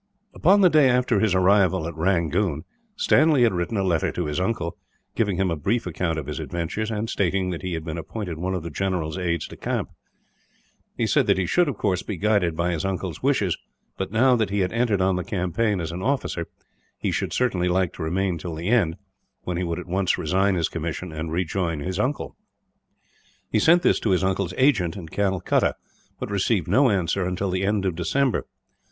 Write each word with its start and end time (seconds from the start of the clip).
Upon 0.33 0.61
the 0.61 0.69
day 0.71 0.89
after 0.89 1.19
his 1.19 1.35
arrival 1.35 1.87
at 1.87 1.95
Rangoon, 1.95 2.63
Stanley 2.95 3.43
had 3.43 3.53
written 3.53 3.77
a 3.77 3.83
letter 3.83 4.11
to 4.13 4.25
his 4.25 4.39
uncle; 4.39 4.75
giving 5.13 5.37
him 5.37 5.51
a 5.51 5.55
brief 5.55 5.85
account 5.85 6.17
of 6.17 6.25
his 6.25 6.39
adventures, 6.39 6.89
and 6.89 7.07
stating 7.07 7.51
that 7.51 7.61
he 7.61 7.73
had 7.73 7.83
been 7.85 7.99
appointed 7.99 8.39
one 8.39 8.55
of 8.55 8.63
the 8.63 8.71
general's 8.71 9.15
aides 9.19 9.47
de 9.47 9.55
camp. 9.57 9.89
He 10.97 11.05
said 11.05 11.27
that 11.27 11.37
he 11.37 11.45
should, 11.45 11.67
of 11.69 11.77
course, 11.77 12.01
be 12.01 12.17
guided 12.17 12.57
by 12.57 12.71
his 12.71 12.83
uncle's 12.83 13.21
wishes; 13.21 13.55
but 13.95 14.09
that 14.11 14.17
now 14.17 14.35
that 14.37 14.49
he 14.49 14.61
had 14.61 14.73
entered 14.73 15.01
on 15.01 15.17
the 15.17 15.23
campaign 15.23 15.79
as 15.79 15.91
an 15.91 16.01
officer, 16.01 16.47
he 16.97 17.11
should 17.11 17.31
certainly 17.31 17.67
like 17.67 17.93
to 17.93 18.01
remain 18.01 18.39
till 18.39 18.55
the 18.55 18.69
end, 18.69 18.97
when 19.43 19.57
he 19.57 19.63
would 19.63 19.77
at 19.77 19.85
once 19.85 20.17
resign 20.17 20.55
his 20.55 20.67
commission 20.67 21.11
and 21.11 21.31
rejoin 21.31 21.79
him. 21.79 21.93
He 23.51 23.59
sent 23.59 23.83
this 23.83 23.99
to 23.99 24.09
his 24.09 24.23
uncle's 24.23 24.55
agent 24.57 24.97
at 24.97 25.11
Calcutta, 25.11 25.75
but 26.19 26.31
received 26.31 26.67
no 26.67 26.89
answer 26.89 27.23
until 27.23 27.51
the 27.51 27.63
end 27.63 27.85
of 27.85 27.93
December. 27.93 28.47